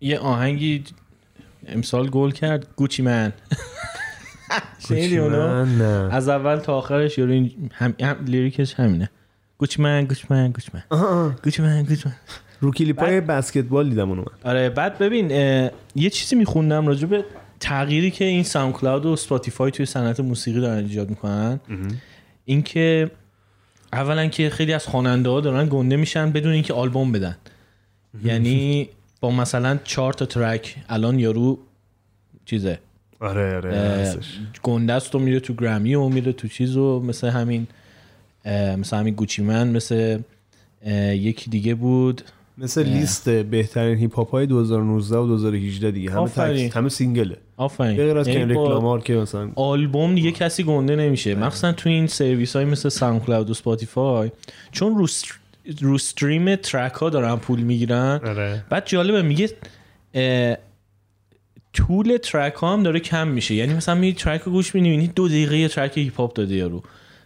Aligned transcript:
یه 0.00 0.18
آهنگی 0.18 0.84
امسال 1.66 2.10
گل 2.10 2.30
کرد 2.30 2.66
Gucci 2.76 3.02
Gang. 3.02 3.32
شنیدی 4.88 5.18
اونو؟ 5.18 6.08
از 6.12 6.28
اول 6.28 6.56
تا 6.56 6.74
آخرش 6.74 7.18
یارو 7.18 7.32
این 7.32 7.70
هم, 7.72 7.94
هم 8.00 8.24
lyric 8.24 8.60
ش 8.60 8.74
همینه. 8.74 9.10
Gucci 9.58 9.82
Gang 9.82 10.04
Gucci 10.04 10.26
Gang 10.30 10.50
Gucci 10.50 10.70
Gang. 10.74 10.82
Gucci 11.44 11.62
Gang 11.62 11.82
Gucci 11.82 12.08
Gang. 12.08 12.14
رو 12.60 12.70
کلیپ 12.70 13.00
های 13.00 13.20
بسکتبال 13.20 13.88
دیدم 13.88 14.08
اونو 14.08 14.22
من. 14.22 14.50
آره 14.50 14.70
بعد 14.70 14.98
ببین 14.98 15.30
یه 15.94 16.10
چیزی 16.10 16.36
میخوندم 16.36 16.86
راجع 16.86 17.06
به 17.06 17.24
تغییری 17.60 18.10
که 18.10 18.24
این 18.24 18.42
SoundCloud 18.42 19.06
و 19.06 19.16
Spotify 19.16 19.70
توی 19.70 19.86
صنعت 19.86 20.20
موسیقی 20.20 20.60
دارن 20.60 20.84
ایجاد 20.84 21.10
می‌کنن. 21.10 21.60
اینکه 22.44 23.10
اولا 23.92 24.26
که 24.26 24.50
خیلی 24.50 24.72
از 24.72 24.86
خواننده 24.86 25.30
ها 25.30 25.40
دارن 25.40 25.68
گنده 25.70 25.96
میشن 25.96 26.30
بدون 26.30 26.52
اینکه 26.52 26.74
آلبوم 26.74 27.12
بدن. 27.12 27.36
یعنی 28.24 28.88
با 29.20 29.30
مثلا 29.30 29.78
چهار 29.84 30.12
تا 30.12 30.26
track 30.26 30.76
الان 30.88 31.18
یارو 31.18 31.58
چیزه. 32.44 32.78
آره 33.20 33.56
آره 33.56 33.76
است 34.88 35.14
و 35.14 35.18
میره 35.18 35.40
تو 35.40 35.54
Grammy 35.54 35.94
و 35.94 36.08
میره 36.08 36.32
تو 36.32 36.48
چیز 36.48 36.76
و 36.76 37.00
مثل 37.00 37.28
همین 37.28 37.66
مثل 38.78 38.96
همین 38.96 39.14
Gucci 39.14 39.42
Gang 39.42 39.68
مثل 39.68 40.18
یکی 41.12 41.50
دیگه 41.50 41.74
بود. 41.74 42.22
مثل 42.58 42.82
لیست 42.82 43.28
بهترین 43.28 43.98
هیپ 43.98 44.14
هاپ 44.14 44.30
های 44.30 44.46
2019 44.46 45.16
و 45.16 45.26
2018 45.26 45.90
دیگه. 45.90 46.10
همه 46.10 46.20
آفرین. 46.20 46.68
تک 46.68 46.76
همه 46.76 46.88
single 46.88 47.24
ه. 47.24 47.36
آفرین. 47.56 47.96
غیر 47.96 48.18
از 48.18 48.28
یعنی 48.28 48.40
Kendrick 48.54 48.70
Lamar 48.70 49.00
که 49.00 49.14
مثلا 49.14 49.50
آلبوم 49.54 50.14
دیگه 50.14 50.32
کسی 50.32 50.64
گنده 50.64 50.96
نمیشه. 50.96 51.34
مخصوصا 51.34 51.72
تو 51.72 51.88
این 51.88 52.06
سرویس 52.06 52.56
های 52.56 52.64
مثل 52.64 52.88
SoundCloud 52.88 53.50
و 53.50 53.54
Spotify. 53.54 54.30
چون 54.72 54.96
رو. 54.96 55.06
رو 55.80 55.94
stream 55.94 56.56
track 56.56 56.92
ها 56.92 57.10
دارن 57.10 57.36
پول 57.36 57.60
می‌گیرن. 57.60 58.20
آره. 58.26 58.64
بعد 58.70 58.86
جالبه 58.86 59.22
میگه 59.22 59.48
طول 61.72 62.16
track 62.16 62.54
ها 62.54 62.72
هم 62.72 62.82
داره 62.82 63.00
کم 63.00 63.28
میشه. 63.28 63.54
یعنی 63.54 63.74
مثلا 63.74 63.94
می 63.94 64.12
track 64.12 64.40
رو 64.40 64.52
گوش 64.52 64.74
می‌بینی 64.74 65.06
دو 65.06 65.28
دقیقه 65.28 65.58
یه 65.58 65.68
track 65.68 65.98
هیپ 65.98 66.16
هاپ 66.16 66.34
داده 66.34 66.54
یارو. 66.54 66.82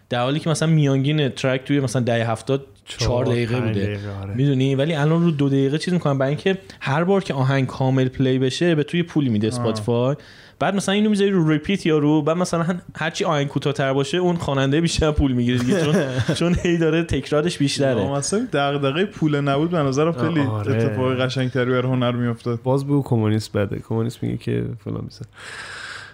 در 0.08 0.20
حالی 0.20 0.40
که 0.40 0.50
مثلا 0.50 0.68
میانگین 0.68 1.28
track 1.28 1.64
توی 1.64 1.80
مثلا 1.80 2.02
دهه 2.02 2.26
هفتاد 2.26 2.66
چهار 2.86 3.24
دقیقه 3.24 3.60
بوده. 3.60 3.98
آره. 4.22 4.34
می‌دونی؟ 4.34 4.74
ولی 4.74 4.94
الان 4.94 5.22
رو 5.22 5.30
دو 5.30 5.48
دقیقه 5.48 5.78
چیز 5.78 5.94
می‌کنن. 5.94 6.18
برای 6.18 6.30
اینکه 6.30 6.58
هر 6.80 7.04
بار 7.04 7.24
که 7.24 7.34
آهنگ 7.34 7.66
کامل 7.66 8.08
play 8.08 8.38
بشه 8.38 8.74
به 8.74 8.82
توی 8.82 9.02
پولی 9.02 9.28
میده 9.28 9.48
Spotify 9.48 10.16
بعد 10.60 10.74
مثلا 10.74 10.94
اینو 10.94 11.10
می‌ذاری 11.10 11.30
رو 11.30 11.48
repeat 11.48 11.86
یا 11.86 11.98
رو 11.98 12.22
بعد 12.22 12.36
مثلا 12.36 12.78
هرچی 12.96 13.24
آهنگ 13.24 13.48
کوتاه‌تر 13.48 13.92
باشه 13.92 14.18
اون 14.18 14.36
خواننده 14.36 14.80
بیشتر 14.80 15.10
پول 15.10 15.32
می‌گیره 15.32 15.58
دیگه 15.58 15.84
چون 15.84 15.94
چون 16.38 16.56
هی 16.62 16.78
داره 16.78 17.02
تکرارش 17.04 17.58
بیشتره. 17.58 18.10
مثلا 18.10 18.48
دغدغه 18.52 19.04
پول 19.04 19.40
نبود 19.40 19.70
به 19.70 19.78
نظرم 19.78 20.12
خیلی 20.12 20.40
آره. 20.40 20.74
اتفاق 20.74 21.20
قشنگتری 21.20 21.70
بر 21.70 21.82
هنر 21.86 22.12
میافتاد. 22.12 22.62
باز 22.62 22.84
بگو 22.84 23.02
کمونیست 23.02 23.52
بده. 23.52 23.78
کمونیست 23.78 24.22
میگه 24.22 24.36
که 24.36 24.64
فلان 24.84 25.04
میسه 25.04 25.24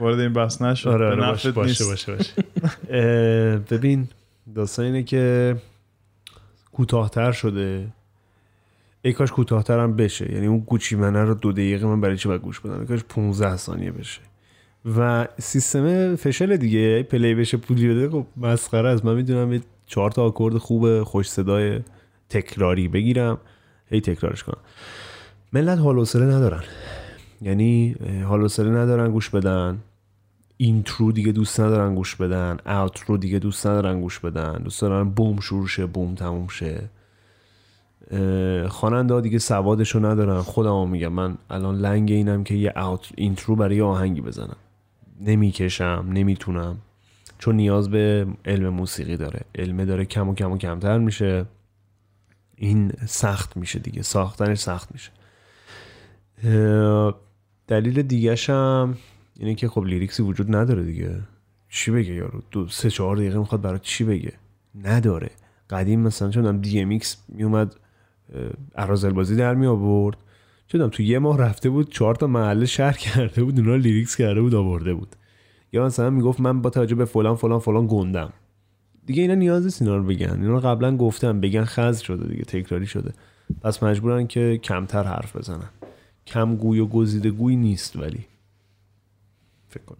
وارد 0.00 0.20
این 0.20 0.32
بحث 0.32 0.62
نشد 0.62 0.88
آره 0.88 1.06
آره 1.06 1.26
باشه. 1.26 1.52
باشه 1.52 1.84
باشه, 1.84 2.16
باشه. 2.16 2.32
ببین 3.70 4.08
داستان 4.54 4.84
اینه 4.84 5.02
که 5.02 5.56
کوتاهتر 6.72 7.32
شده. 7.32 7.86
ای 9.02 9.12
کاش 9.12 9.32
کوتاهتر 9.32 9.78
هم 9.78 9.96
بشه. 9.96 10.32
یعنی 10.32 10.46
اون 10.46 10.58
گوچی 10.58 10.96
منه 10.96 11.24
رو 11.24 11.34
دو 11.34 11.52
دقیقه 11.52 11.86
من 11.86 12.00
برای 12.00 12.16
چی 12.16 12.28
باید 12.28 12.40
گوش 12.40 12.60
بدم؟ 12.60 12.80
ای 12.80 12.86
کاش 12.86 13.00
15 13.08 13.56
ثانیه 13.56 13.90
بشه. 13.90 14.20
و 14.98 15.28
سیستم 15.38 16.16
فشل 16.16 16.56
دیگه 16.56 16.78
ای 16.78 17.02
پلی 17.02 17.34
بشه 17.34 17.56
پولی 17.56 17.88
بده 17.88 18.10
خب 18.10 18.26
مسخره 18.36 18.88
است. 18.88 19.04
من 19.04 19.14
می‌دونم 19.14 19.52
یه 19.52 19.60
چهار 19.86 20.10
تا 20.10 20.24
آکورد 20.24 20.58
خوب 20.58 21.02
خوش 21.02 21.30
صدای 21.30 21.80
تکراری 22.28 22.88
بگیرم. 22.88 23.38
هی 23.86 24.00
تکرارش 24.00 24.42
کنم. 24.42 24.60
ملت 25.52 25.78
حال 25.78 25.96
حوصله 25.96 26.24
ندارن. 26.24 26.62
یعنی 27.42 27.96
حال 28.24 28.48
ندارن 28.58 29.10
گوش 29.10 29.30
بدن. 29.30 29.78
intro 30.56 31.12
دیگه 31.12 31.32
دوست 31.32 31.60
ندارن 31.60 31.94
گوش 31.94 32.16
بدن. 32.16 32.56
outro 32.66 33.16
دیگه 33.16 33.38
دوست 33.38 33.66
ندارن 33.66 34.00
گوش 34.00 34.18
بدن. 34.18 34.62
دوست 34.64 34.80
دارن 34.80 35.08
بوم 35.08 35.40
شروع 35.40 35.66
شه 35.66 35.86
بوم 35.86 36.14
تموم 36.14 36.48
شه. 36.48 36.90
خواننده 38.68 39.14
ها 39.14 39.20
دیگه 39.20 39.38
سوادشو 39.38 40.06
ندارن. 40.06 40.40
خودم 40.40 40.88
میگم 40.88 41.12
من 41.12 41.38
الان 41.50 41.76
لنگ 41.76 42.12
اینم 42.12 42.44
که 42.44 42.54
یه 42.54 42.72
out 42.78 43.08
intro 43.14 43.56
برای 43.56 43.80
آهنگی 43.80 44.20
بزنم. 44.20 44.56
نمی‌کشم 45.20 46.06
نمی‌تونم. 46.12 46.78
چون 47.38 47.56
نیاز 47.56 47.90
به 47.90 48.26
علم 48.44 48.68
موسیقی 48.68 49.16
داره. 49.16 49.40
علمه 49.54 49.84
داره 49.84 50.04
کم 50.04 50.28
و 50.28 50.34
کم 50.34 50.52
و 50.52 50.58
کمتر 50.58 50.98
میشه. 50.98 51.46
این 52.56 52.92
سخت 53.06 53.56
میشه 53.56 53.78
دیگه. 53.78 54.02
ساختنش 54.02 54.58
سخت 54.58 54.88
میشه. 54.92 55.10
دلیل 57.66 58.02
دیگهش 58.02 58.50
هم 58.50 58.96
اینه 59.36 59.54
که 59.54 59.68
خب 59.68 59.84
lyrics 59.84 60.17
ی 60.17 60.22
وجود 60.22 60.56
نداره 60.56 60.82
دیگه. 60.82 61.20
چی 61.68 61.90
بگه 61.90 62.14
یارو؟ 62.14 62.42
دو 62.50 62.68
سه 62.68 62.90
چهار 62.90 63.16
دقیقه 63.16 63.38
می‌خواد 63.38 63.60
برای 63.60 63.80
چی 63.82 64.04
بگه؟ 64.04 64.32
نداره. 64.84 65.30
قدیم 65.70 66.00
مثلا 66.00 66.30
چون 66.30 66.56
DMX 66.56 67.16
میومد 67.28 67.76
اراذل 68.74 69.12
بازی 69.12 69.36
در 69.36 69.54
می 69.54 69.66
آورد 69.66 70.16
چون 70.68 70.90
تو 70.90 71.02
یه 71.02 71.18
ماه 71.18 71.38
رفته 71.38 71.70
بود 71.70 71.92
چهار 71.92 72.14
تا 72.14 72.26
محله 72.26 72.66
شهر 72.66 72.92
کرده 73.06 73.44
بود 73.44 73.58
اونا 73.60 73.76
لیریکس 73.76 74.16
کرده 74.16 74.40
بود 74.40 74.54
آورده 74.54 74.94
بود. 74.94 75.16
یا 75.72 75.84
مثلا 75.86 76.10
می‌گفت 76.10 76.40
من 76.40 76.62
با 76.62 76.70
توجه 76.70 76.94
به 76.94 77.04
فلان 77.04 77.36
فلان 77.36 77.58
فلان 77.58 77.86
گندم. 77.86 78.32
دیگه 79.06 79.22
اینا 79.22 79.34
نیاز 79.34 79.64
نیست 79.64 79.82
اینا 79.82 79.96
رو 79.96 80.02
بگن. 80.02 80.30
اینا 80.30 80.52
رو 80.52 80.60
قبلا 80.60 80.96
گفتم 80.96 81.40
بگن 81.40 81.64
خز 81.64 82.00
شده 82.00 82.28
دیگه 82.28 82.44
تکراری 82.44 82.86
شده. 82.86 83.12
پس 83.62 83.82
مجبورن 83.82 84.26
که 84.26 84.60
کمتر 84.62 85.02
حرف 85.02 85.36
بزنن. 85.36 85.70
کم 86.26 86.56
گوی 86.56 86.80
و 86.80 86.86
گزیده 86.86 87.30
گوی 87.30 87.56
نیست 87.56 87.96
ولی. 87.96 88.24
فکر 89.68 89.82
کنم. 89.84 89.98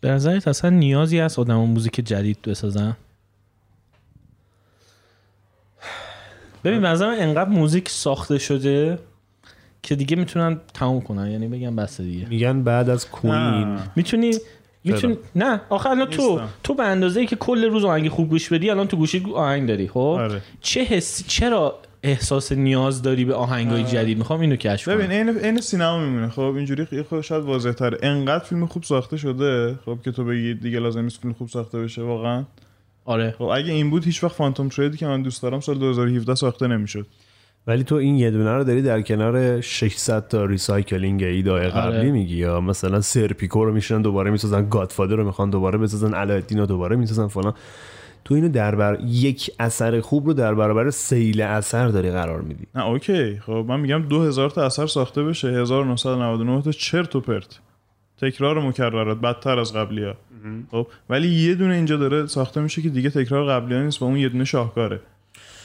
به 0.00 0.10
نظرت 0.10 0.48
اصلا 0.48 0.70
نیازی 0.70 1.18
هست 1.18 1.38
آدم 1.38 1.54
موزیک 1.54 1.94
جدید 1.94 2.42
بسازن؟ 2.42 2.96
ببین 6.64 6.80
نظرم 6.80 7.14
انقدر 7.18 7.50
موزیک 7.50 7.88
ساخته 7.88 8.38
شده 8.38 8.98
که 9.84 9.94
دیگه 9.94 10.16
می‌تونن 10.16 10.60
تموم 10.74 11.00
کنن 11.00 11.30
یعنی 11.30 11.48
بگم 11.48 11.76
بس 11.76 12.00
دیگه. 12.00 12.26
میگن 12.28 12.62
بعد 12.62 12.90
از 12.90 13.10
کوین. 13.10 13.78
می‌تونی 13.96 14.30
می‌تونی 14.84 15.16
نه 15.34 15.60
آخه 15.68 15.90
الان 15.90 16.10
تو 16.10 16.30
نیستم. 16.30 16.48
تو 16.62 16.74
به 16.74 16.84
اندازه 16.84 17.20
ای 17.20 17.26
که 17.26 17.36
کل 17.36 17.64
روز 17.64 17.84
آهنگ 17.84 18.08
خوب 18.08 18.28
گوش 18.30 18.52
بدی 18.52 18.70
الان 18.70 18.86
تو 18.86 18.96
گوشی 18.96 19.26
آهنگ 19.34 19.68
داری 19.68 19.88
خب؟ 19.88 19.98
آره. 19.98 20.40
چه 20.60 20.84
حسی 20.84 21.24
چرا 21.26 21.78
احساس 22.02 22.52
نیاز 22.52 23.02
داری 23.02 23.24
به 23.24 23.34
آهنگای 23.34 23.84
جدید؟ 23.84 24.18
می‌خوام 24.18 24.40
اینو 24.40 24.56
کشف 24.56 24.88
ببین 24.88 25.06
کنم 25.06 25.14
عین 25.14 25.38
عین 25.38 25.60
سینما 25.60 25.98
میمونه 25.98 26.28
خب؟ 26.28 26.40
اینجوری 26.40 26.84
خیلی 26.84 27.02
خود 27.02 27.20
شاید 27.20 27.44
واضح 27.44 27.72
تره 27.72 27.98
انقدر 28.02 28.44
فیلم 28.44 28.66
خوب 28.66 28.82
ساخته 28.82 29.16
شده 29.16 29.78
خب 29.84 29.98
که 30.04 30.12
تو 30.12 30.24
بگی 30.24 30.54
دیگه 30.54 30.78
لازم 30.78 31.02
نیست 31.02 31.20
فیلم 31.20 31.34
خوب 31.34 31.48
ساخته 31.48 31.80
بشه 31.80 32.02
واقعا. 32.02 32.44
آره. 33.04 33.34
خب 33.38 33.44
اگه 33.44 33.72
این 33.72 33.90
بود 33.90 34.04
هیچ 34.04 34.24
وقت 34.24 34.34
Phantom 34.34 34.68
Thread 34.68 34.92
ی 34.92 34.96
که 34.96 35.06
من 35.06 35.22
دوست 35.22 35.42
دارم 35.42 35.60
سال 35.60 35.78
2017 35.78 36.34
ساخته 36.34 36.66
نمی‌شد. 36.66 37.06
ولی 37.66 37.84
تو 37.84 37.94
این 37.94 38.16
یه 38.16 38.30
دونه 38.30 38.52
رو 38.52 38.64
داری 38.64 38.82
در 38.82 39.02
کنار 39.02 39.60
600 39.60 40.28
تا 40.28 40.44
recycling 40.44 41.22
ایدای 41.22 41.68
قبلی 41.68 41.98
آره. 41.98 42.10
میگی 42.10 42.36
یا 42.36 42.60
مثلا 42.60 43.00
Serpico 43.00 43.64
رو 43.64 43.72
میشینن 43.72 44.02
دوباره 44.02 44.30
می‌سازن 44.30 44.68
Godfather 44.68 45.16
رو 45.16 45.24
می‌خوان 45.24 45.50
دوباره 45.50 45.78
بسازن 45.78 46.14
علاالدین 46.14 46.58
رو 46.58 46.66
دوباره 46.66 46.96
می‌سازن 46.96 47.26
فلان. 47.26 47.54
تو 48.24 48.34
اینو 48.34 48.48
در 48.48 48.74
بر 48.74 48.98
یک 49.06 49.50
اثر 49.58 50.00
خوب 50.00 50.26
رو 50.26 50.32
در 50.32 50.54
برابر 50.54 50.90
سیل 50.90 51.40
اثر 51.42 51.88
داری 51.88 52.10
قرار 52.10 52.40
میدی. 52.40 52.66
نه 52.74 52.86
اوکی. 52.86 53.38
خب 53.38 53.64
من 53.68 53.80
میگم 53.80 54.02
2000 54.02 54.50
تا 54.50 54.64
اثر 54.64 54.86
ساخته 54.86 55.22
بشه 55.22 55.48
1999 55.48 56.62
تا 56.62 56.72
چرت 56.72 57.16
و 57.16 57.20
پرت. 57.20 57.58
تکرار 58.20 58.60
مکررات 58.60 59.20
بدتر 59.20 59.58
از 59.58 59.72
قبلی 59.72 60.04
ها 60.04 60.14
خب 60.70 60.86
ولی 61.10 61.28
یه 61.28 61.54
دونه 61.54 61.74
اینجا 61.74 61.96
داره 61.96 62.26
ساخته 62.26 62.60
میشه 62.60 62.82
که 62.82 62.88
دیگه 62.88 63.10
تکرار 63.10 63.48
قبلی 63.48 63.74
ها 63.74 63.82
نیست 63.82 64.02
و 64.02 64.04
اون 64.04 64.16
یه 64.16 64.28
دونه 64.28 64.44
شاهکاره. 64.44 65.00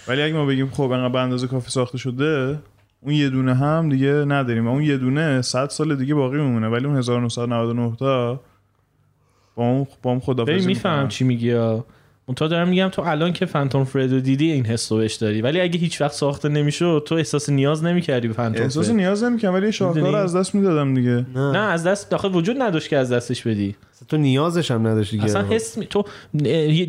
ولی 0.10 0.22
اگه 0.22 0.34
ما 0.34 0.46
بگیم 0.46 0.70
خب 0.70 0.92
انقدر 0.92 1.10
به 1.10 1.20
اندازه 1.20 1.48
کافی 1.48 1.72
ساخته 1.72 1.98
شده 1.98 2.60
اون 3.02 3.14
یه 3.14 3.30
دونه 3.30 3.56
هم 3.56 3.90
دیگه 3.90 4.12
نداریم 4.12 4.68
و 4.68 4.70
اون 4.70 4.84
یه 4.84 4.98
دونه 4.98 5.42
100 5.42 5.70
سال 5.70 5.96
دیگه 5.96 6.16
باقی 6.16 6.38
میمونه 6.38 6.68
ولی 6.68 6.86
اون 6.86 6.98
1999 6.98 7.96
تا 7.96 8.40
با 9.56 9.64
اون 9.64 9.88
با 10.02 10.12
اون 10.12 10.20
خدافظی 10.20 10.68
می‌کنن. 10.68 11.08
چی 11.08 11.24
میگی. 11.24 11.54
تا 12.34 12.48
دارم 12.48 12.68
میگم 12.68 12.90
تو 12.90 13.02
الان 13.02 13.34
که 13.34 13.46
فانتوم 13.46 13.84
فرد 13.84 14.14
رو 14.14 14.20
دیدی 14.20 14.52
این 14.52 14.66
حس 14.66 14.92
رو 14.92 14.98
بهش 14.98 15.16
داری. 15.16 15.42
ولی 15.42 15.62
اگه 15.62 15.80
هیچ 15.80 16.02
وقت 16.02 16.14
ساخته 16.14 16.50
نمی‌شد 16.50 17.04
تو 17.08 17.16
احساس 17.16 17.50
نیاز 17.50 17.84
نمی‌کردی 17.84 18.28
به 18.28 18.34
فانتوم 18.34 18.64
احساس 18.64 18.88
فرد 18.88 18.96
نیاز 18.96 19.24
نمی‌کنم 19.24 19.54
ولی 19.54 19.72
شاهکار؟ 19.72 20.16
از 20.16 20.36
دست 20.36 20.56
می‌دادم 20.56 20.94
دیگه. 20.94 21.26
نه. 21.36 21.58
از 21.58 21.84
دست 21.84 22.10
داخل 22.10 22.36
وجود 22.36 22.62
نداشت 22.62 22.90
که 22.90 22.98
از 22.98 23.12
دستش 23.12 23.48
بدی. 23.48 23.76
تو 24.08 24.18
نیازش 24.18 24.72
هم 24.72 24.88
نداشتی 24.88 25.18
دیگه 25.18 25.30
اصلا 25.30 25.42
حس 25.42 25.78
می... 25.78 25.86
تو 25.86 26.04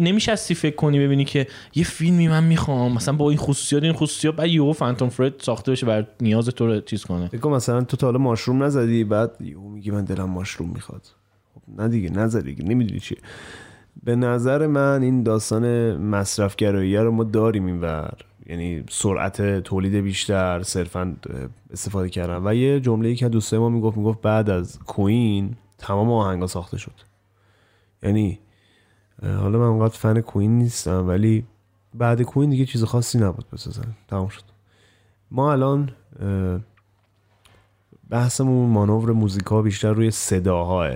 نمیشستی 0.00 0.54
فکر 0.54 0.76
کنی 0.76 0.98
ببینی 0.98 1.24
که 1.24 1.46
یه 1.74 1.84
فیلمی 1.84 2.28
من 2.28 2.44
می‌خوام. 2.44 2.92
مثلا 2.92 3.14
با 3.14 3.30
این 3.30 3.38
خصوصیات 3.38 3.82
این 3.82 3.92
خصوصیات 3.92 4.36
بعد 4.36 4.48
یهو 4.48 4.72
فانتوم 4.72 5.08
فرد 5.08 5.34
ساخته 5.38 5.72
بشه 5.72 5.86
بر 5.86 6.06
نیاز 6.20 6.48
تو 6.48 6.66
رو 6.66 6.80
چیز 6.80 7.04
کنه. 7.04 7.28
فکر 7.28 7.48
مثلا 7.48 7.82
تو 7.82 7.96
تا 7.96 8.06
حالا 8.06 8.18
ماشروم 8.18 8.62
نزدی 8.62 9.04
بعد 9.04 9.30
یهو 9.40 9.68
میگی 9.68 9.90
من 9.90 10.04
دلم 10.04 10.30
ماشروم 10.30 10.70
می‌خواد. 10.74 11.02
خب 11.54 11.80
نه 11.80 11.88
دیگه 11.88 12.10
نزدی 12.10 12.56
نمی‌دونی 12.64 13.00
چیه. 13.00 13.18
به 14.04 14.16
نظر 14.16 14.66
من 14.66 15.02
این 15.02 15.22
داستان 15.22 15.96
مصرفگرایی 15.96 16.96
رو 16.96 17.10
ما 17.10 17.24
داریم 17.24 17.66
اینور 17.66 18.12
یعنی 18.46 18.84
سرعت 18.90 19.60
تولید 19.60 19.94
بیشتر 19.94 20.62
صرفا 20.62 21.16
استفاده 21.72 22.08
کردن. 22.08 22.46
و 22.46 22.54
یه 22.54 22.80
جمله 22.80 23.08
ای 23.08 23.16
که 23.16 23.28
دوستای 23.28 23.58
ما 23.58 23.68
می‌گفت 23.68 23.96
می‌گفت 23.96 24.20
بعد 24.20 24.50
از 24.50 24.78
کوین 24.78 25.56
تمام 25.78 26.12
آهنگا 26.12 26.46
ساخته 26.46 26.78
شد. 26.78 26.94
یعنی 28.02 28.38
حالا 29.22 29.58
من 29.58 29.66
اونقدر 29.66 29.96
فن 29.96 30.20
کوین 30.20 30.58
نیستم 30.58 31.08
ولی 31.08 31.44
بعد 31.94 32.22
کوین 32.22 32.50
دیگه 32.50 32.64
چیز 32.66 32.84
خاصی 32.84 33.18
نبود 33.18 33.44
بسازن 33.52 33.94
تمام 34.08 34.28
شد. 34.28 34.42
ما 35.30 35.52
الان 35.52 35.90
بحثمون 38.10 38.70
مانور 38.70 39.12
موزیکا 39.12 39.62
بیشتر 39.62 39.92
روی 39.92 40.10
صداهاه 40.10 40.90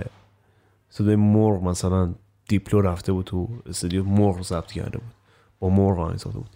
صدای 0.89 1.15
مرغ 1.15 1.63
مثلا. 1.63 2.13
دیپلو 2.47 2.81
رفته 2.81 3.11
بود 3.11 3.25
تو 3.25 3.49
استودیو 3.65 4.03
مرغ 4.03 4.41
ضبط 4.41 4.71
کرده 4.71 4.97
بود. 4.97 5.13
با 5.59 5.69
مرغ 5.69 5.99
آهنگ 5.99 6.17
ساخته 6.17 6.39
بود. 6.39 6.49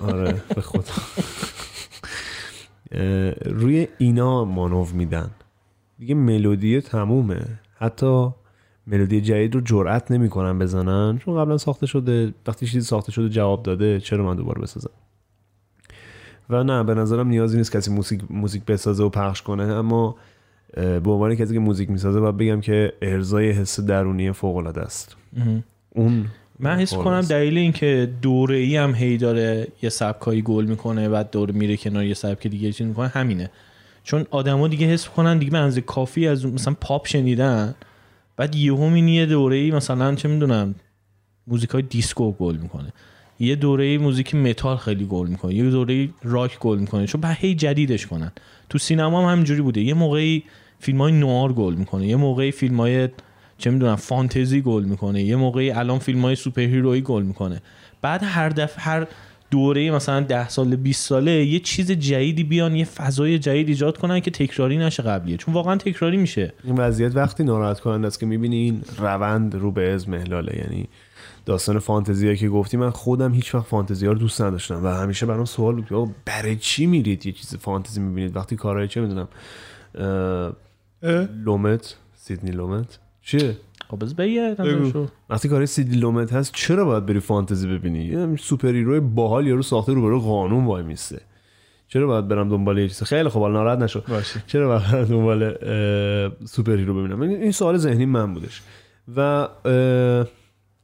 آره 0.00 0.42
به 0.54 0.60
خدا. 0.60 0.92
روی 3.46 3.88
اینا 3.98 4.44
مانور 4.44 4.88
میدن. 4.92 5.30
دیگه 5.98 6.14
ملودی 6.14 6.80
تمومه. 6.80 7.44
حتی 7.74 8.30
ملودی 8.86 9.20
جدید 9.20 9.54
رو 9.54 9.60
جرأت 9.60 10.10
نمی‌کنن 10.10 10.58
بزنن. 10.58 11.18
چون 11.18 11.36
قبلا 11.36 11.58
ساخته 11.58 11.86
شده 11.86 12.34
وقتی 12.46 12.66
چیزی 12.66 12.80
ساخته 12.80 13.12
شده 13.12 13.28
جواب 13.28 13.62
داده 13.62 14.00
چرا 14.00 14.24
من 14.24 14.36
دوباره 14.36 14.62
بسازم؟ 14.62 14.90
و 16.50 16.64
نه 16.64 16.82
به 16.82 16.94
نظرم 16.94 17.28
نیازی 17.28 17.56
نیست 17.56 17.72
کسی 17.72 18.02
موزیک 18.30 18.64
بسازه 18.64 19.04
و 19.04 19.08
پخش 19.08 19.42
کنه. 19.42 19.62
اما 19.62 20.16
به 20.76 21.10
عنوان 21.10 21.34
کسی 21.34 21.54
که 21.54 21.60
موزیک 21.60 21.90
می‌سازه 21.90 22.20
باید 22.20 22.36
بگم 22.36 22.60
که 22.60 22.92
ارزای 23.02 23.50
حس 23.50 23.80
درونی 23.80 24.32
فوق 24.32 24.56
العاده 24.56 24.80
است 24.80 25.16
اون 25.90 26.26
من 26.58 26.78
حس 26.78 26.94
کنم 26.94 27.20
دلیل 27.20 27.58
اینکه 27.58 28.10
دوره 28.22 28.56
ای 28.56 28.76
هم 28.76 28.94
هی 28.94 29.16
داره 29.16 29.68
یه 29.82 29.88
سبکایی 29.88 30.42
گل 30.42 30.64
می‌کنه 30.64 31.08
بعد 31.08 31.30
دوره 31.30 31.54
میره 31.54 31.76
کنار 31.76 32.04
یه 32.04 32.14
سبک 32.14 32.46
دیگه 32.46 32.72
چیز 32.72 32.86
می‌کنه 32.86 33.08
همینه. 33.08 33.50
چون 34.02 34.26
آدما 34.30 34.68
دیگه 34.68 34.86
حس 34.86 35.08
کنن 35.08 35.38
دیگه 35.38 35.52
منزه 35.52 35.80
کافی 35.80 36.28
از 36.28 36.46
مثلا 36.46 36.74
پاپ 36.80 37.06
شنیدن 37.06 37.74
بعد 38.36 38.54
یهو 38.54 38.88
می 38.88 39.12
یه 39.12 39.26
دوره 39.26 39.56
ای 39.56 39.70
مثلا 39.70 40.14
چه 40.14 40.28
می‌دونم 40.28 40.74
موزیک 41.46 41.70
های 41.70 41.82
دیسکو 41.82 42.32
گل 42.32 42.56
می‌کنه. 42.56 42.92
یه 43.40 43.56
دوره 43.56 43.98
موزیک 43.98 44.34
متال 44.34 44.76
خیلی 44.76 45.06
گل 45.06 45.26
می‌کنه 45.28 45.54
یه 45.54 45.70
دوره 45.70 46.08
راک 46.22 46.58
گل 46.58 46.78
می‌کنه. 46.78 47.06
چون 47.06 47.20
بعد 47.20 47.36
هی 47.40 47.54
جدیدش 47.54 48.06
کنن. 48.06 48.32
تو 48.68 48.78
سینما 48.78 49.22
هم 49.22 49.32
همینجوری 49.32 49.60
بوده. 49.60 49.80
یه 49.80 49.94
موقعی 49.94 50.42
فیلم 50.84 50.98
های 50.98 51.12
noir 51.12 51.52
گل 51.52 51.74
می‌کنه. 51.74 52.06
یه 52.06 52.16
موقعی 52.16 52.52
فیلم 52.52 52.80
های 52.80 53.08
چه 53.58 53.70
می‌دونم 53.70 53.96
فانتزی 53.96 54.60
گل 54.60 54.84
می‌کنه. 54.84 55.22
یه 55.22 55.36
موقعی 55.36 55.70
الان 55.70 55.98
فیلم 55.98 56.22
های 56.22 56.36
سوپر 56.36 56.62
هیروی 56.62 57.00
گل 57.00 57.22
می‌کنه. 57.22 57.62
بعد 58.02 58.22
هر 58.24 58.48
دفعه 58.48 58.84
هر 58.84 59.06
دوره 59.50 59.90
مثلا 59.90 60.20
10 60.20 60.48
سال 60.48 60.76
20 60.76 61.06
ساله 61.06 61.46
یه 61.46 61.58
چیز 61.58 61.90
جدیدی 61.90 62.44
بیان 62.44 62.76
یه 62.76 62.84
فضای 62.84 63.38
جدید 63.38 63.68
ایجاد 63.68 63.98
کنن 63.98 64.20
که 64.20 64.30
تکراری 64.30 64.76
نشه 64.76 65.02
قبلیه. 65.02 65.36
چون 65.36 65.54
واقعا 65.54 65.76
تکراری 65.76 66.16
میشه. 66.16 66.52
این 66.64 66.76
وضعیت 66.76 67.16
وقتی 67.16 67.44
ناراحت 67.44 67.80
کننده 67.80 68.06
است 68.06 68.20
که 68.20 68.26
می‌بینی 68.26 68.56
این 68.56 68.82
روند 68.98 69.54
رو 69.54 69.70
به 69.70 69.90
از 69.90 70.08
محلاله 70.08 70.56
یعنی 70.56 70.88
داستان 71.46 71.78
فانتزی 71.78 72.36
که 72.36 72.48
گفتی 72.48 72.76
من 72.76 72.90
خودم 72.90 73.34
هیچ 73.34 73.54
وقت 73.54 73.66
فانتزی 73.66 74.06
ها 74.06 74.12
رو 74.12 74.18
دوست 74.18 74.42
نداشتم 74.42 74.84
و 74.84 74.88
همیشه 74.88 75.26
برام 75.26 75.44
سوال 75.44 75.74
بود 75.80 76.14
برای 76.24 76.56
چی 76.56 76.86
میرید 76.86 77.26
یه 77.26 77.32
چیز 77.32 77.56
فانتزی 77.56 78.00
می‌بینید؟ 78.00 78.36
وقتی 78.36 78.56
کارهای 78.56 78.88
چه 78.88 79.00
می‌دونم 79.00 79.28
Lumet 81.44 81.96
Sidney 82.14 82.50
Lumet. 82.50 82.98
چیه؟ 83.22 83.56
خب 83.88 84.04
بس 84.04 84.14
بگه 84.14 84.56
وقتی 85.30 85.48
کاری 85.48 85.66
Sidney 85.66 85.96
Lumet 85.96 86.32
هست 86.32 86.52
چرا 86.54 86.84
باید 86.84 87.06
بری 87.06 87.20
فانتزی 87.20 87.68
ببینی؟ 87.68 88.04
یه 88.04 88.36
superhero 88.36 89.00
باحال 89.00 89.46
یارو 89.46 89.62
ساخته 89.62 89.92
رو 89.92 90.02
برای 90.02 90.20
قانون 90.20 90.64
وای 90.64 90.82
میسته. 90.82 91.20
چرا 91.88 92.06
باید 92.06 92.28
برم 92.28 92.48
دنبال 92.48 92.78
یه 92.78 92.88
چیز؟ 92.88 93.02
خیلی 93.02 93.28
خوب 93.28 93.46
ناراحت 93.46 93.78
نشو. 93.78 94.02
باشه. 94.08 94.42
چرا 94.46 94.68
باید 94.68 94.92
برم 94.92 95.04
دنبال 95.04 95.54
superhero 96.44 96.94
ببینم؟ 96.94 97.20
این 97.22 97.52
سوال 97.52 97.76
ذهنی 97.76 98.06
من 98.06 98.34
بودش. 98.34 98.62
و 99.16 99.48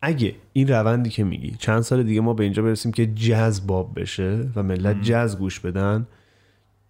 اگه 0.03 0.35
این 0.53 0.69
روندی 0.69 1.11
که 1.11 1.25
میگی 1.25 1.57
چند 1.59 1.81
سال 1.81 2.03
دیگه 2.03 2.21
ما 2.21 2.35
به 2.35 2.45
اینجا 2.45 2.63
برسیم 2.63 2.93
که 2.93 3.07
jazz 3.07 3.69
باب 3.69 4.01
بشه 4.01 4.49
و 4.57 4.63
ملت 4.63 5.03
jazz 5.03 5.37
گوش 5.39 5.61
بدن 5.61 6.07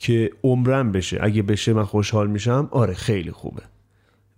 که 0.01 0.31
عمرم 0.45 0.93
بشه. 0.93 1.19
اگه 1.23 1.43
بشه 1.43 1.73
من 1.73 1.85
خوشحال 1.85 2.31
میشم 2.31 2.69
آره 2.71 2.95
خیلی 2.95 3.31
خوبه. 3.31 3.63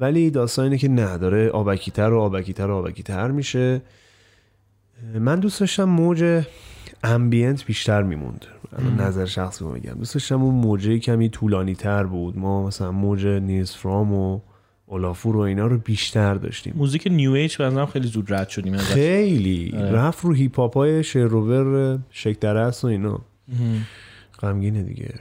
ولی 0.01 0.31
داستان 0.31 0.65
اینه 0.65 0.79
که 0.79 0.89
نه 0.89 1.19
داره 1.19 1.49
آبکیتر 1.49 2.13
و 2.13 2.21
آبکیتر 2.21 2.67
و 2.67 2.75
آبکیتر 2.75 3.31
میشه. 3.31 3.83
من 5.15 5.41
دوست 5.41 5.61
داشتم 5.61 5.85
موج 5.85 6.45
ambient 7.05 7.65
بیشتر 7.65 8.03
میموند. 8.03 8.47
نظر 8.99 9.25
شخصی 9.25 9.65
بگم 9.65 9.93
دوست 9.93 10.15
داشتم 10.15 10.43
اون 10.43 10.55
موجه 10.55 10.99
کمی 10.99 11.29
طولانی 11.29 11.75
تر 11.75 12.05
بود. 12.05 12.39
ما 12.39 12.67
مثلا 12.67 12.93
موج 12.93 13.27
Nils 13.27 13.71
Frahm 13.71 14.13
و 14.13 14.41
Ólafur 14.87 15.37
و 15.37 15.41
اینا 15.41 15.67
رو 15.67 15.79
بیشتر 15.79 16.35
داشتیم. 16.35 16.75
موزیک 16.77 17.07
new 17.07 17.33
age 17.33 17.57
بنظرم 17.57 17.87
خیلی 17.87 18.09
زود 18.09 18.33
رد 18.35 18.49
شدیم. 18.49 18.77
خیلی. 18.77 19.71
رفت 19.71 20.25
رو 20.25 20.33
هیپ 20.33 20.57
هاپ 20.57 20.75
های 20.75 21.05
شر 21.05 21.52
و 21.52 21.68
ور 21.68 21.99
شک 22.11 22.39
درست 22.39 22.85
و 22.85 22.87
اینا. 22.87 23.21
غمگینه 24.41 24.83
دیگه. 24.83 25.15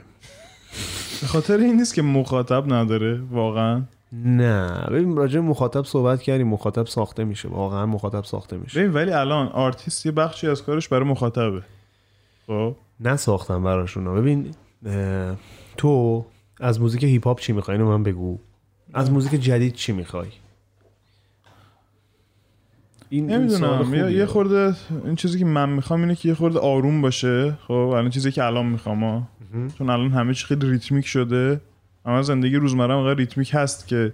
به 1.22 1.28
خاطر 1.28 1.56
این 1.56 1.76
نیست 1.76 1.94
که 1.94 2.02
مخاطب 2.02 2.72
نداره 2.72 3.20
واقعا. 3.30 3.82
نه. 4.12 4.86
ببین 4.90 5.16
راجع 5.16 5.40
مخاطب 5.40 5.84
صحبت 5.84 6.22
کردیم 6.22 6.48
مخاطب 6.48 6.86
ساخته 6.86 7.24
میشه. 7.24 7.48
واقعا 7.48 7.86
مخاطب 7.86 8.24
ساخته 8.24 8.56
میشه. 8.56 8.80
ببین 8.80 8.92
ولی 8.92 9.10
الان 9.12 9.48
آرتیست 9.48 10.06
یه 10.06 10.12
بخشی 10.12 10.48
از 10.48 10.62
کارش 10.62 10.88
برای 10.88 11.08
مخاطبه. 11.08 11.62
خب؟ 12.46 12.74
نساختم 13.00 13.62
براشون. 13.62 14.14
ببین 14.14 14.54
تو 15.76 16.24
از 16.60 16.80
موزیک 16.80 17.04
هیپ 17.04 17.26
هاپ 17.26 17.40
چی 17.40 17.52
می‌خوای؟ 17.52 17.76
اینو 17.76 17.90
من 17.90 18.02
بگو. 18.02 18.38
از 18.94 19.12
موزیک 19.12 19.40
جدید 19.40 19.72
چی 19.72 19.92
می‌خوای؟ 19.92 20.28
این 23.12 23.26
نمی‌دونم. 23.30 23.94
یه 24.10 24.26
خورده 24.26 24.74
این 25.04 25.14
چیزی 25.14 25.38
که 25.38 25.44
من 25.44 25.68
می‌خوام 25.68 26.00
اینه 26.00 26.14
که 26.14 26.28
یه 26.28 26.34
خورده 26.34 26.58
آروم 26.58 27.00
باشه. 27.00 27.58
خب 27.66 27.72
الان 27.72 28.10
چیزی 28.10 28.32
که 28.32 28.44
الان 28.44 28.66
می‌خوام 28.66 29.28
چون 29.78 29.90
الان 29.90 30.10
همه 30.10 30.34
چی 30.34 30.46
خیلی 30.46 30.70
ریتمیک 30.70 31.06
شده. 31.06 31.60
اما 32.04 32.22
زندگی 32.22 32.56
روزمره 32.56 32.94
انقدر 32.94 33.18
ریتمیک 33.18 33.50
هست 33.54 33.88
که 33.88 34.12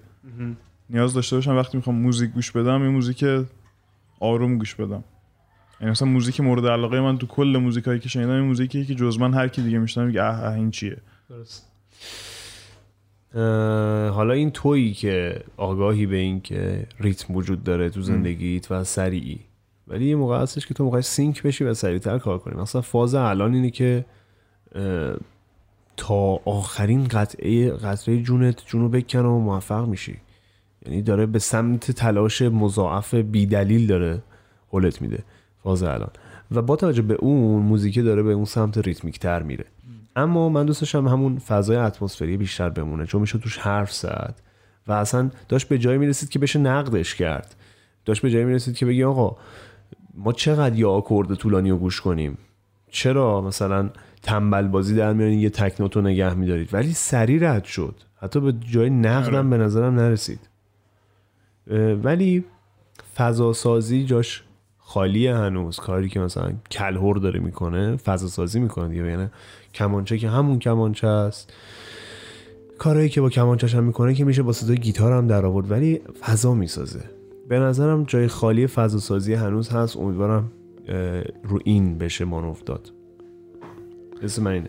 نیاز 0.90 1.14
داشته 1.14 1.36
باشم 1.36 1.56
وقتی 1.56 1.76
می‌خوام 1.76 1.96
موزیک 1.96 2.30
گوش 2.30 2.50
بدم 2.50 2.82
این 2.82 2.90
موزیک 2.90 3.24
آروم 4.20 4.58
گوش 4.58 4.74
بدم. 4.74 5.04
یعنی 5.80 5.90
مثلا 5.90 6.08
موزیک 6.08 6.40
مورد 6.40 6.66
علاقه 6.66 7.00
من 7.00 7.18
تو 7.18 7.26
کل 7.26 7.58
موزیک 7.62 7.84
هایی 7.84 8.00
که 8.00 8.08
شنیدم 8.08 8.30
این 8.30 8.44
موزیکی 8.44 8.84
که 8.84 8.94
جز 8.94 9.18
من 9.18 9.34
هر 9.34 9.48
کی 9.48 9.62
دیگه 9.62 9.78
میشنم 9.78 10.06
میگه 10.06 10.22
اه, 10.22 10.44
اه 10.44 10.54
این 10.54 10.70
چیه؟ 10.70 10.96
درست. 11.30 11.68
حالا 14.18 14.34
این 14.34 14.50
تویی 14.50 14.92
که 14.92 15.40
آگاهی 15.56 16.06
به 16.06 16.16
این 16.16 16.40
که 16.40 16.86
ریتم 17.00 17.36
وجود 17.36 17.64
داره 17.64 17.90
تو 17.90 18.02
زندگیت 18.02 18.70
و 18.70 18.84
سریعی. 18.84 19.40
ولی 19.88 20.08
یه 20.08 20.16
موقع 20.16 20.38
هستش 20.38 20.66
که 20.66 20.74
تو 20.74 20.84
موقع 20.84 21.00
سینک 21.00 21.42
بشی 21.42 21.64
و 21.64 21.74
سریعتر 21.74 22.18
کار 22.18 22.38
کنی. 22.38 22.60
مثلا 22.60 22.80
فاز 22.80 23.14
الان 23.14 23.54
اینه 23.54 23.70
که 23.70 24.04
تا 25.96 26.40
آخرین 26.44 27.04
قطعه 27.04 27.70
قطعه 27.70 28.22
جونت 28.22 28.66
جونو 28.66 28.88
بکن 28.88 29.24
و 29.24 29.38
موفق 29.38 29.88
میشی. 29.88 30.16
یعنی 30.86 31.02
داره 31.02 31.26
به 31.26 31.38
سمت 31.38 31.90
تلاش 31.90 32.42
مضاعف 32.42 33.14
بیدلیل 33.14 33.86
داره 33.86 34.22
حلت 34.72 35.02
میده 35.02 35.18
فاز 35.62 35.82
الان. 35.82 36.10
و 36.50 36.62
با 36.62 36.76
توجه 36.76 37.02
به 37.02 37.14
اون 37.14 37.62
موزیک 37.62 37.98
داره 37.98 38.22
به 38.22 38.32
اون 38.32 38.44
سمت 38.44 38.78
ریتمیک 38.78 39.18
تر 39.18 39.42
میره 39.42 39.64
اما 40.18 40.48
من 40.48 40.66
دوست 40.66 40.80
داشتم 40.80 41.08
همون 41.08 41.38
فضای 41.38 41.76
اتمسفری 41.76 42.36
بیشتر 42.36 42.68
بمونه 42.68 43.06
چون 43.06 43.20
میشه 43.20 43.38
توش 43.38 43.58
حرف 43.58 43.92
زد 43.92 44.40
و 44.86 44.92
اصلا 44.92 45.30
داشت 45.48 45.68
به 45.68 45.78
جایی 45.78 45.98
می‌رسید 45.98 46.28
که 46.28 46.38
بشه 46.38 46.58
نقدش 46.58 47.14
کرد. 47.14 47.54
داشت 48.04 48.22
به 48.22 48.30
جایی 48.30 48.44
می‌رسید 48.44 48.76
که 48.76 48.86
بگی 48.86 49.04
آقا 49.04 49.36
ما 50.14 50.32
چقدر 50.32 50.78
یا 50.78 50.90
آکورد 50.90 51.34
طولانی 51.34 51.70
رو 51.70 51.78
گوش 51.78 52.00
کنیم؟ 52.00 52.38
چرا 52.90 53.40
مثلا 53.40 53.90
تنبل 54.22 54.68
بازی 54.68 54.94
در 54.94 55.12
میارین 55.12 55.38
یه 55.38 55.50
تکنوتو 55.50 56.00
نگه 56.00 56.34
میدارید؟ 56.34 56.74
ولی 56.74 56.92
سری 56.92 57.38
رد 57.38 57.64
شد. 57.64 57.94
حتی 58.22 58.40
به 58.40 58.52
جای 58.52 58.90
نقدم 58.90 59.34
آره. 59.34 59.58
به 59.58 59.64
نظرم 59.64 59.94
نرسید. 59.94 60.40
ولی 62.02 62.44
فضا 63.16 63.52
سازی 63.52 64.04
جاش 64.04 64.42
خالیه 64.90 65.34
هنوز 65.34 65.76
کاری 65.76 66.08
که 66.08 66.20
مثلا 66.20 66.52
کلهور 66.70 67.16
داره 67.16 67.40
می‌کنه 67.40 67.96
فضا 67.96 68.28
سازی 68.28 68.60
می‌کنه 68.60 68.88
دیگه 68.88 69.06
یعنی 69.06 69.26
کمانچه 69.74 70.18
که 70.18 70.28
همون 70.28 70.58
کمانچه 70.58 71.06
است. 71.06 71.52
کارهایی 72.78 73.08
که 73.08 73.20
با 73.20 73.30
کمانچش 73.30 73.74
هم 73.74 73.84
می‌کنه 73.84 74.14
که 74.14 74.24
میشه 74.24 74.42
با 74.42 74.52
صدای 74.52 74.76
گیتار 74.76 75.12
هم 75.12 75.26
در 75.26 75.46
آورد 75.46 75.70
ولی 75.70 76.00
فضا 76.20 76.54
می‌سازه. 76.54 77.00
به 77.48 77.58
نظرم 77.58 78.04
جای 78.04 78.28
خالی 78.28 78.66
فضا 78.66 78.98
سازی 78.98 79.34
هنوز 79.34 79.68
هست. 79.68 79.96
امیدوارم 79.96 80.52
رو 81.44 81.58
این 81.64 81.98
بشه 81.98 82.24
مانوف 82.24 82.62
داد 82.64 82.92
اسم 84.22 84.42
من 84.42 84.52
اینه. 84.52 84.68